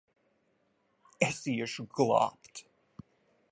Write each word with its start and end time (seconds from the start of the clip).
Es 1.27 1.41
iešu 1.53 1.85
glābt! 1.95 2.55